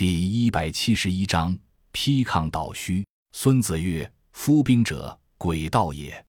[0.00, 1.54] 第一百七十一章
[1.92, 3.04] 批抗倒虚。
[3.32, 6.24] 孙子曰：“夫兵者，诡道也。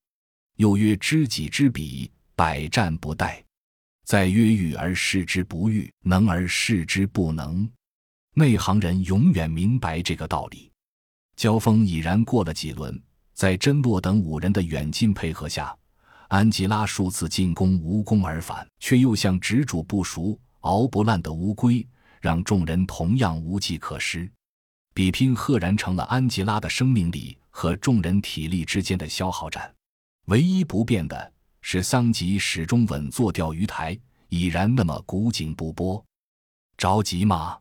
[0.57, 3.41] 又曰：知己知彼，百战不殆。
[4.03, 7.65] 再曰：欲而示之不欲，能而示之不能。”
[8.35, 10.69] 内行人永远明白这个道理。
[11.37, 13.01] 交锋已然过了几轮，
[13.33, 15.73] 在真洛等五人的远近配合下，
[16.27, 21.87] 安吉拉数次进攻无功而返，却又像执主不熟、熬不烂的乌龟。
[22.21, 24.31] 让众人同样无计可施，
[24.93, 29.73] 比拼赫然成了安吉拉的生命力和众人体力之间的消耗战。
[30.25, 33.99] 唯一不变的是，桑吉始终稳坐钓鱼台，
[34.29, 36.03] 已然那么古井不波。
[36.77, 37.57] 着急吗？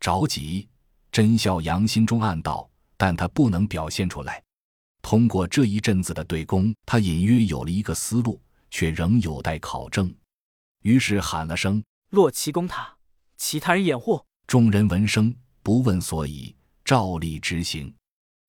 [0.00, 0.68] 着急。
[1.10, 4.42] 甄孝阳心中暗道，但他不能表现出来。
[5.00, 8.40] 通过这一阵子的对攻，他隐约有了一个思路，
[8.70, 10.14] 却仍有待考证。
[10.82, 12.94] 于是喊了声：“洛奇攻塔。”
[13.38, 17.94] 其他人掩护，众人闻声不问所以，照例执行。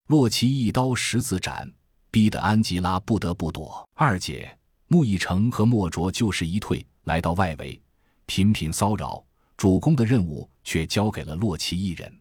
[0.08, 1.72] 洛奇一刀十字斩，
[2.10, 3.88] 逼得安吉拉不得不躲。
[3.94, 7.80] 二姐穆义成和莫卓就是一退，来到外围，
[8.26, 9.24] 频频骚扰。
[9.56, 12.12] 主攻的任务却交给了洛奇一人。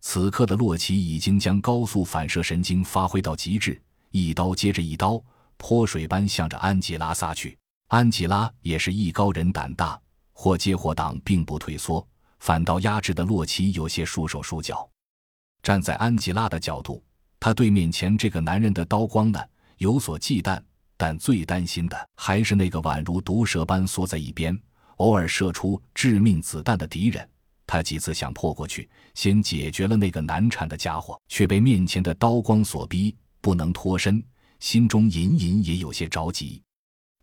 [0.00, 5.22] 此刻的洛奇已经将高速反射神经发挥到极致，一刀接着一刀，
[5.56, 7.56] 泼水般向着安吉拉撒去。
[7.88, 9.98] 安吉拉也是艺高人胆大。
[10.34, 12.06] 或接或挡，并不退缩，
[12.40, 14.86] 反倒压制的洛奇有些束手束脚。
[15.62, 17.02] 站在安吉拉的角度，
[17.40, 19.40] 他对面前这个男人的刀光呢
[19.78, 20.60] 有所忌惮，
[20.96, 24.54] 但最担心的还是那个宛如毒蛇般缩在一边、
[24.96, 27.26] 偶尔射出致命子弹的敌人。
[27.66, 34.22] 他几次想破过去，先解决了那个难缠的家伙，却被面前的刀光所逼，不能脱身，
[34.60, 36.62] 心中隐隐也有些着急。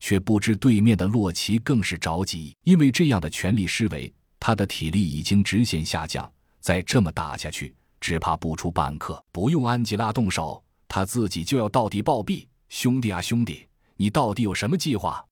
[0.01, 6.29] 却不知对面的洛奇更是着急，因为这样的全力施为，他的体力已经直线下降。
[6.59, 12.47] 再这么打下去，只怕不出半刻，不用安吉拉动手，他自己就要到底暴毙。
[12.67, 15.23] 兄弟啊，兄弟，你到底有什么计划？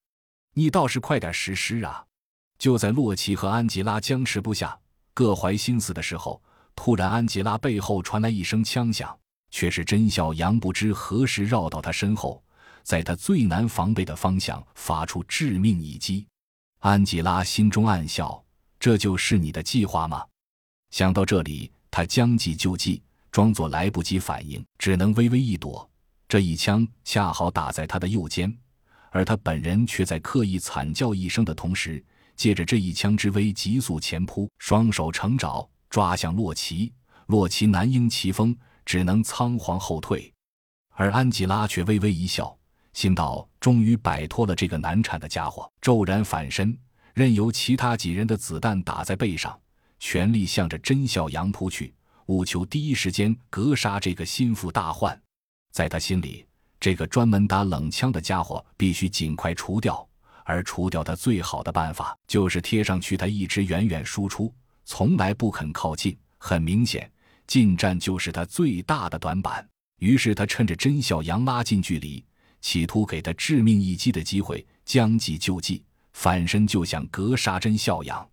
[0.54, 2.06] 你倒是快点实施啊！
[2.60, 4.78] 就在洛奇和安吉拉僵持不下、
[5.14, 6.42] 各怀心思的时候，
[6.76, 9.18] 突然安吉拉背后传来一声枪响，
[9.50, 12.44] 却是甄小阳不知何时绕到他身后。
[12.84, 16.26] 在他最难防备的方向发出致命一击，
[16.80, 18.44] 安吉拉心中暗笑
[18.80, 20.26] ：“这就是你的计划吗？”
[20.92, 23.02] 想到这里，他将计就计，
[23.32, 25.88] 装作来不及反应，只能微微一躲。
[26.28, 28.56] 这一枪恰好打在他的右肩，
[29.12, 32.04] 而他本人却在刻意惨叫一声的同时，
[32.36, 36.92] 借着这一枪之威急速前扑，双手成爪抓向洛奇。
[37.28, 40.34] 洛奇难应其锋，只能仓皇后退，
[40.96, 42.58] 而安吉拉却微微一笑。
[43.00, 46.78] 心道：终于摆脱了这个难缠的家伙，骤然反身，
[47.14, 49.58] 任由其他几人的子弹打在背上，
[50.00, 51.94] 全力向着甄孝阳扑去，
[52.26, 55.18] 务求第一时间格杀这个心腹大患。
[55.72, 56.46] 在他心里，
[56.78, 60.06] 这个专门打冷枪的家伙必须尽快除掉，
[60.44, 66.18] 而除掉他最好的办法就是贴上去他一直远远输出，从来不肯靠近。
[66.38, 67.10] 很明显，
[67.48, 69.66] 近战就是他最大的短板。
[70.00, 72.22] 于是他趁着甄孝阳拉近距离。
[72.62, 75.84] 企图给他致命一击的机会，将计就计，
[76.14, 78.30] 反身就想格杀真孝养。